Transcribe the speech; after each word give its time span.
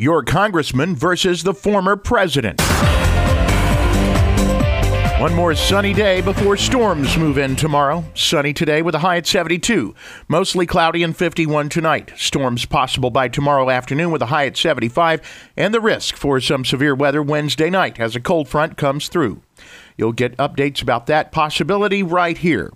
Your 0.00 0.22
congressman 0.22 0.94
versus 0.94 1.42
the 1.42 1.52
former 1.52 1.96
president. 1.96 2.60
One 5.20 5.34
more 5.34 5.56
sunny 5.56 5.92
day 5.92 6.20
before 6.20 6.56
storms 6.56 7.16
move 7.16 7.36
in 7.36 7.56
tomorrow. 7.56 8.04
Sunny 8.14 8.52
today 8.52 8.80
with 8.80 8.94
a 8.94 9.00
high 9.00 9.16
at 9.16 9.26
72. 9.26 9.96
Mostly 10.28 10.66
cloudy 10.66 11.02
and 11.02 11.16
51 11.16 11.68
tonight. 11.68 12.12
Storms 12.16 12.64
possible 12.64 13.10
by 13.10 13.26
tomorrow 13.26 13.70
afternoon 13.70 14.12
with 14.12 14.22
a 14.22 14.26
high 14.26 14.46
at 14.46 14.56
75 14.56 15.20
and 15.56 15.74
the 15.74 15.80
risk 15.80 16.14
for 16.14 16.38
some 16.38 16.64
severe 16.64 16.94
weather 16.94 17.20
Wednesday 17.20 17.68
night 17.68 17.98
as 17.98 18.14
a 18.14 18.20
cold 18.20 18.46
front 18.46 18.76
comes 18.76 19.08
through. 19.08 19.42
You'll 19.98 20.12
get 20.12 20.36
updates 20.36 20.80
about 20.80 21.06
that 21.06 21.32
possibility 21.32 22.02
right 22.02 22.38
here. 22.38 22.70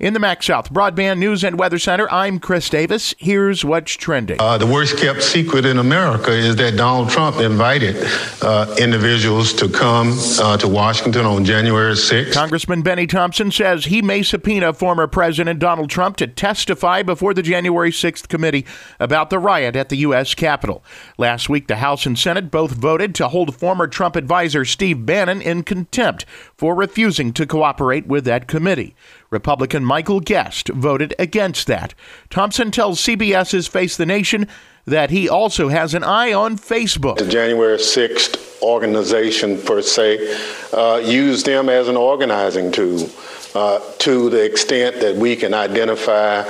In 0.00 0.12
the 0.12 0.18
MaxxSouth 0.18 0.72
Broadband 0.72 1.18
News 1.18 1.44
and 1.44 1.56
Weather 1.56 1.78
Center, 1.78 2.10
I'm 2.10 2.40
Chris 2.40 2.68
Davis. 2.68 3.14
Here's 3.16 3.64
what's 3.64 3.92
trending. 3.92 4.40
Uh, 4.40 4.58
the 4.58 4.66
worst 4.66 4.98
kept 4.98 5.22
secret 5.22 5.64
in 5.64 5.78
America 5.78 6.32
is 6.32 6.56
that 6.56 6.76
Donald 6.76 7.10
Trump 7.10 7.36
invited 7.36 7.96
uh, 8.42 8.74
individuals 8.78 9.52
to 9.54 9.68
come 9.68 10.12
uh, 10.40 10.56
to 10.56 10.66
Washington 10.66 11.24
on 11.24 11.44
January 11.44 11.94
6th. 11.94 12.32
Congressman 12.32 12.82
Benny 12.82 13.06
Thompson 13.06 13.52
says 13.52 13.84
he 13.84 14.02
may 14.02 14.24
subpoena 14.24 14.72
former 14.72 15.06
President 15.06 15.60
Donald 15.60 15.90
Trump 15.90 16.16
to 16.16 16.26
testify 16.26 17.04
before 17.04 17.32
the 17.32 17.42
January 17.42 17.92
6th 17.92 18.26
committee 18.26 18.66
about 18.98 19.30
the 19.30 19.38
riot 19.38 19.76
at 19.76 19.90
the 19.90 19.96
U.S. 19.98 20.34
Capitol. 20.34 20.84
Last 21.18 21.48
week, 21.48 21.68
the 21.68 21.76
House 21.76 22.04
and 22.04 22.18
Senate 22.18 22.50
both 22.50 22.72
voted 22.72 23.14
to 23.14 23.28
hold 23.28 23.54
former 23.54 23.86
Trump 23.86 24.16
advisor 24.16 24.64
Steve 24.64 25.06
Bannon 25.06 25.40
in 25.40 25.62
contempt 25.62 26.26
for 26.64 26.74
refusing 26.74 27.30
to 27.30 27.46
cooperate 27.46 28.06
with 28.06 28.24
that 28.24 28.48
committee. 28.48 28.96
Republican 29.28 29.84
Michael 29.84 30.20
Guest 30.20 30.68
voted 30.68 31.14
against 31.18 31.66
that. 31.66 31.92
Thompson 32.30 32.70
tells 32.70 33.02
CBS's 33.02 33.66
Face 33.66 33.98
the 33.98 34.06
Nation 34.06 34.48
that 34.86 35.10
he 35.10 35.28
also 35.28 35.68
has 35.68 35.92
an 35.92 36.02
eye 36.02 36.32
on 36.32 36.56
Facebook. 36.56 37.18
The 37.18 37.28
January 37.28 37.76
6th 37.76 38.62
organization, 38.62 39.60
per 39.60 39.82
se, 39.82 40.38
uh, 40.72 41.02
use 41.04 41.42
them 41.42 41.68
as 41.68 41.86
an 41.88 41.98
organizing 41.98 42.72
tool 42.72 43.10
uh, 43.54 43.80
to 43.98 44.30
the 44.30 44.42
extent 44.42 45.00
that 45.00 45.16
we 45.16 45.36
can 45.36 45.52
identify 45.52 46.44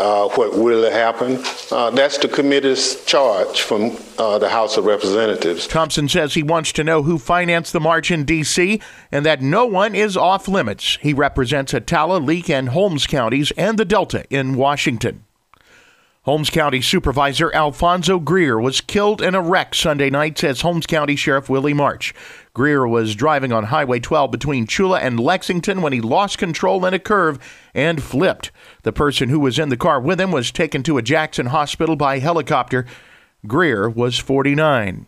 uh, 0.00 0.28
what 0.30 0.56
will 0.56 0.90
happen. 0.90 1.42
Uh, 1.70 1.90
that's 1.90 2.16
the 2.18 2.28
committee's 2.28 3.04
charge 3.04 3.60
from 3.60 3.96
uh, 4.18 4.38
the 4.38 4.48
House 4.48 4.76
of 4.76 4.86
Representatives. 4.86 5.66
Thompson 5.66 6.08
says 6.08 6.34
he 6.34 6.42
wants 6.42 6.72
to 6.72 6.84
know 6.84 7.02
who 7.02 7.18
financed 7.18 7.72
the 7.72 7.80
march 7.80 8.10
in 8.10 8.24
D.C. 8.24 8.80
and 9.12 9.26
that 9.26 9.42
no 9.42 9.66
one 9.66 9.94
is 9.94 10.16
off 10.16 10.48
limits. 10.48 10.98
He 11.02 11.12
represents 11.12 11.72
Attala, 11.72 12.24
Leake, 12.24 12.48
and 12.48 12.70
Holmes 12.70 13.06
counties 13.06 13.50
and 13.52 13.78
the 13.78 13.84
Delta 13.84 14.24
in 14.30 14.54
Washington. 14.54 15.24
Holmes 16.24 16.50
County 16.50 16.82
Supervisor 16.82 17.50
Alfonso 17.54 18.18
Greer 18.18 18.60
was 18.60 18.82
killed 18.82 19.22
in 19.22 19.34
a 19.34 19.40
wreck 19.40 19.74
Sunday 19.74 20.10
night, 20.10 20.36
says 20.36 20.60
Holmes 20.60 20.86
County 20.86 21.16
Sheriff 21.16 21.48
Willie 21.48 21.72
March. 21.72 22.12
Greer 22.52 22.86
was 22.86 23.14
driving 23.14 23.52
on 23.52 23.64
Highway 23.64 24.00
12 24.00 24.30
between 24.30 24.66
Tchula 24.66 25.00
and 25.00 25.18
Lexington 25.18 25.80
when 25.80 25.94
he 25.94 26.02
lost 26.02 26.36
control 26.36 26.84
in 26.84 26.92
a 26.92 26.98
curve 26.98 27.38
and 27.72 28.02
flipped. 28.02 28.50
The 28.82 28.92
person 28.92 29.30
who 29.30 29.40
was 29.40 29.58
in 29.58 29.70
the 29.70 29.78
car 29.78 29.98
with 29.98 30.20
him 30.20 30.30
was 30.30 30.50
taken 30.50 30.82
to 30.82 30.98
a 30.98 31.02
Jackson 31.02 31.46
hospital 31.46 31.96
by 31.96 32.18
helicopter. 32.18 32.84
Greer 33.46 33.88
was 33.88 34.18
49. 34.18 35.06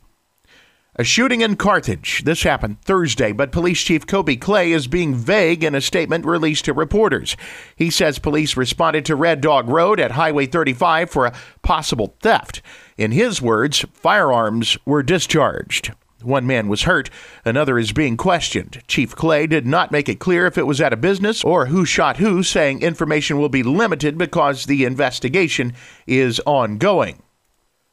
A 0.97 1.05
shooting 1.05 1.41
in 1.41 1.57
Carthage. 1.57 2.23
This 2.25 2.43
happened 2.43 2.83
Thursday, 2.83 3.33
but 3.33 3.51
Police 3.51 3.81
Chief 3.81 4.07
Kobe 4.07 4.37
Clay 4.37 4.73
is 4.73 4.87
being 4.87 5.15
vague 5.15 5.65
in 5.65 5.75
a 5.75 5.81
statement 5.81 6.27
released 6.27 6.67
to 6.67 6.75
reporters. 6.75 7.35
He 7.75 7.89
says 7.89 8.19
police 8.19 8.59
responded 8.59 9.07
to 9.07 9.17
Red 9.17 9.41
Dog 9.41 9.71
Road 9.71 9.99
at 9.99 10.11
Highway 10.11 10.45
35 10.45 11.09
for 11.09 11.25
a 11.25 11.33
possible 11.63 12.15
theft. 12.21 12.61
In 12.99 13.11
his 13.11 13.41
words, 13.41 13.87
firearms 13.95 14.77
were 14.85 15.03
discharged. 15.03 15.95
One 16.21 16.47
man 16.47 16.69
was 16.69 16.83
hurt, 16.83 17.09
another 17.43 17.79
is 17.79 17.93
being 17.93 18.19
questioned. 18.19 18.83
Chief 18.87 19.17
Clay 19.17 19.47
did 19.47 19.65
not 19.65 19.93
make 19.93 20.11
it 20.11 20.21
clear 20.21 20.45
if 20.45 20.59
it 20.59 20.67
was 20.67 20.83
at 20.83 20.93
a 20.93 20.99
business 20.99 21.43
or 21.43 21.67
who 21.67 21.87
shot 21.87 22.19
who, 22.19 22.43
saying 22.43 22.83
information 22.83 23.39
will 23.39 23.49
be 23.49 23.63
limited 23.63 24.19
because 24.19 24.67
the 24.67 24.85
investigation 24.85 25.73
is 26.07 26.39
ongoing. 26.45 27.23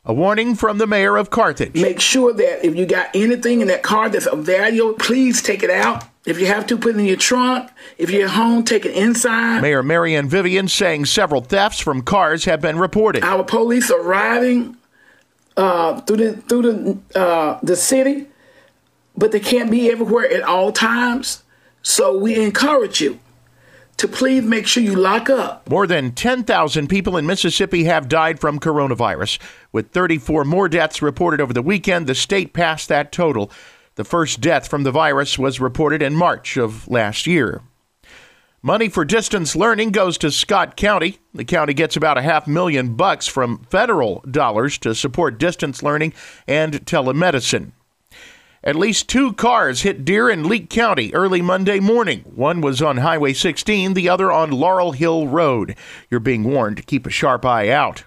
A 0.06 0.14
warning 0.14 0.56
from 0.56 0.78
the 0.78 0.88
mayor 0.88 1.18
of 1.18 1.30
Carthage. 1.30 1.76
Make 1.76 2.00
sure 2.00 2.32
that 2.34 2.66
if 2.66 2.74
you 2.74 2.86
got 2.86 3.10
anything 3.14 3.60
in 3.60 3.68
that 3.68 3.84
car 3.84 4.08
that's 4.08 4.28
of 4.28 4.46
value, 4.46 4.96
please 4.98 5.42
take 5.42 5.62
it 5.62 5.70
out. 5.70 6.06
If 6.26 6.40
you 6.40 6.46
have 6.46 6.66
to, 6.68 6.78
put 6.78 6.96
it 6.96 7.00
in 7.00 7.06
your 7.06 7.18
trunk. 7.18 7.70
If 7.98 8.10
you're 8.10 8.26
at 8.26 8.32
home, 8.32 8.64
take 8.64 8.86
it 8.86 8.96
inside. 8.96 9.62
Mayor 9.62 9.84
Marianne 9.84 10.30
Vivian 10.30 10.70
saying 10.70 11.06
several 11.06 11.42
thefts 11.42 11.82
from 11.82 12.02
cars 12.02 12.46
have 12.46 12.62
been 12.62 12.80
reported. 12.80 13.24
Our 13.26 13.44
police 13.44 13.92
arriving 13.92 14.78
uh, 15.58 16.00
through 16.02 16.18
the 16.18 16.34
through 16.44 16.62
the 16.62 17.20
uh, 17.20 17.60
the 17.62 17.76
city, 17.76 18.28
but 19.18 19.34
they 19.34 19.42
can't 19.42 19.70
be 19.70 19.92
everywhere 19.92 20.31
at 20.31 20.44
all 20.44 20.72
times. 20.72 21.44
So 21.81 22.18
we 22.18 22.36
encourage 22.42 23.02
you 23.02 23.20
to 24.00 24.08
please 24.08 24.44
make 24.44 24.66
sure 24.66 24.82
you 24.82 24.96
lock 24.96 25.30
up. 25.30 25.70
More 25.70 25.86
than 25.86 26.14
10,000 26.14 26.88
people 26.88 27.18
in 27.18 27.26
Mississippi 27.26 27.84
have 27.84 28.08
died 28.08 28.40
from 28.40 28.60
coronavirus. 28.60 29.40
With 29.74 29.92
34 29.92 30.46
more 30.46 30.70
deaths 30.70 31.02
reported 31.02 31.42
over 31.42 31.54
the 31.54 31.62
weekend, 31.62 32.08
the 32.08 32.16
state 32.16 32.54
passed 32.54 32.88
that 32.88 33.12
total. 33.12 33.52
The 33.96 34.06
first 34.06 34.40
death 34.40 34.70
from 34.70 34.84
the 34.84 34.92
virus 34.92 35.38
was 35.38 35.60
reported 35.60 36.02
in 36.02 36.16
March 36.16 36.56
of 36.56 36.88
last 36.88 37.28
year. 37.28 37.62
Money 38.62 38.88
for 38.88 39.04
distance 39.04 39.56
learning 39.56 39.92
goes 39.92 40.18
to 40.18 40.31
Scott 40.31 40.78
County. 40.78 41.20
The 41.34 41.46
county 41.46 41.74
gets 41.74 41.98
about 41.98 42.18
a 42.18 42.22
half 42.22 42.48
million 42.48 42.96
bucks 42.96 43.28
from 43.28 43.66
federal 43.70 44.22
dollars 44.30 44.78
to 44.80 44.96
support 44.96 45.38
distance 45.38 45.84
learning 45.84 46.14
and 46.48 46.86
telemedicine. 46.86 47.74
At 48.69 48.75
least 48.75 49.09
two 49.09 49.34
cars 49.34 49.81
hit 49.81 50.06
deer 50.06 50.30
in 50.30 50.47
Leake 50.47 50.69
County 50.69 51.12
early 51.16 51.41
Monday 51.41 51.80
morning. 51.80 52.19
One 52.35 52.62
was 52.62 52.84
on 52.84 52.97
Highway 52.97 53.34
16, 53.34 53.96
the 53.96 54.07
other 54.07 54.31
on 54.31 54.52
Laurel 54.52 54.91
Hill 54.91 55.28
Road. 55.28 55.75
You're 56.12 56.19
being 56.19 56.44
warned 56.44 56.78
to 56.78 56.84
keep 56.84 57.07
a 57.07 57.09
sharp 57.09 57.44
eye 57.46 57.69
out. 57.69 58.03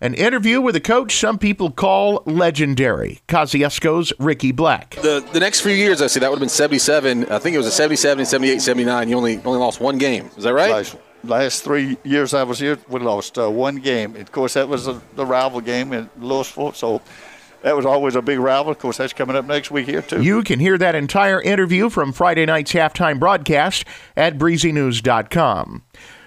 An 0.00 0.14
interview 0.14 0.62
with 0.62 0.76
a 0.76 0.80
coach 0.80 1.14
some 1.16 1.38
people 1.38 1.70
call 1.70 2.22
legendary. 2.24 3.20
Kosciusko's 3.28 4.14
Ricky 4.18 4.50
Black. 4.50 4.94
The 4.94 5.22
the 5.34 5.40
next 5.40 5.60
few 5.60 5.74
years, 5.74 6.00
I 6.00 6.06
see 6.06 6.20
that 6.20 6.30
would 6.30 6.36
have 6.36 6.40
been 6.40 6.48
77. 6.48 7.26
I 7.30 7.38
think 7.38 7.52
it 7.52 7.58
was 7.58 7.66
a 7.66 7.70
77, 7.70 8.24
78, 8.24 8.62
79. 8.62 9.10
You 9.10 9.16
only 9.18 9.42
only 9.44 9.58
lost 9.58 9.82
one 9.82 9.98
game. 9.98 10.30
Is 10.38 10.44
that 10.44 10.54
right? 10.54 10.70
Last, 10.70 10.96
last 11.22 11.64
three 11.64 11.98
years 12.02 12.32
I 12.32 12.44
was 12.44 12.58
here, 12.58 12.78
we 12.88 13.00
lost 13.00 13.36
uh, 13.36 13.50
one 13.50 13.76
game. 13.76 14.16
Of 14.16 14.32
course, 14.32 14.54
that 14.54 14.68
was 14.68 14.88
a, 14.88 15.02
the 15.16 15.26
rival 15.26 15.60
game 15.60 15.92
in 15.92 16.08
Louisville. 16.18 16.72
So 16.72 17.02
that 17.66 17.74
was 17.74 17.84
always 17.84 18.14
a 18.14 18.22
big 18.22 18.38
rival. 18.38 18.70
Of 18.70 18.78
course, 18.78 18.98
that's 18.98 19.12
coming 19.12 19.34
up 19.34 19.44
next 19.44 19.72
week 19.72 19.88
here, 19.88 20.00
too. 20.00 20.22
You 20.22 20.44
can 20.44 20.60
hear 20.60 20.78
that 20.78 20.94
entire 20.94 21.42
interview 21.42 21.90
from 21.90 22.12
Friday 22.12 22.46
night's 22.46 22.72
halftime 22.72 23.18
broadcast 23.18 23.84
at 24.16 24.38
breezynews.com. 24.38 25.82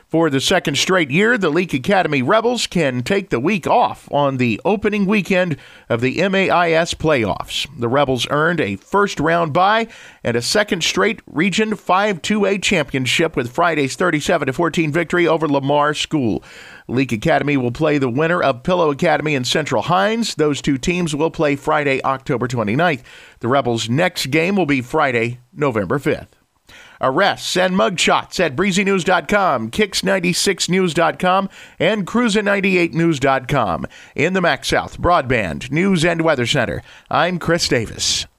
For 0.10 0.32
the 0.32 0.42
second 0.42 0.76
straight 0.80 1.12
year, 1.12 1.38
the 1.38 1.52
Leake 1.52 1.76
Academy 1.76 2.24
Rebels 2.24 2.66
can 2.66 3.04
take 3.04 3.30
the 3.30 3.40
week 3.40 3.68
off 3.68 4.12
on 4.12 4.38
the 4.38 4.60
opening 4.66 5.06
weekend 5.06 5.56
of 5.88 6.02
the 6.02 6.28
MAIS 6.28 6.96
playoffs. 6.96 7.68
The 7.78 7.88
Rebels 7.88 8.26
earned 8.32 8.60
a 8.60 8.78
first 8.78 9.20
round 9.20 9.54
bye 9.54 9.88
and 10.24 10.36
a 10.36 10.42
second 10.42 10.84
straight 10.84 11.22
Region 11.28 11.76
5 11.76 12.24
2A 12.24 12.64
championship 12.64 13.36
with 13.36 13.52
Friday's 13.52 13.96
37 13.96 14.52
14 14.52 14.92
victory 14.92 15.28
over 15.28 15.48
Lamar 15.48 15.94
School. 15.94 16.44
Leake 16.88 17.12
Academy 17.12 17.56
will 17.56 17.72
play 17.72 18.00
the 18.00 18.10
winner 18.10 18.42
of 18.42 18.64
Pillow 18.64 18.90
Academy 18.90 19.36
and 19.36 19.46
Central 19.46 19.84
Hinds. 19.84 20.34
Those 20.34 20.60
two 20.60 20.80
teams 20.80 21.16
will 21.16 21.30
play 21.30 21.56
Friday, 21.56 22.02
October 22.04 22.48
29th. 22.48 23.04
The 23.42 23.48
Rebels' 23.48 23.88
next 23.88 24.32
game 24.32 24.56
will 24.56 24.66
be 24.66 24.82
Friday, 24.82 25.38
November 25.54 26.00
5th. 26.00 26.39
Arrests 27.02 27.56
and 27.58 27.76
mugshots 27.76 28.40
at 28.40 28.56
breezynews.com, 28.56 29.72
kicks96news.com, 29.72 31.50
and 31.80 32.06
cruiser98news.com. 32.06 33.86
In 34.16 34.34
the 34.34 34.42
MaxxSouth 34.42 34.98
Broadband 34.98 35.72
News 35.72 36.04
and 36.04 36.22
Weather 36.22 36.46
Center, 36.46 36.82
I'm 37.10 37.40
Chris 37.40 37.68
Davis. 37.68 38.26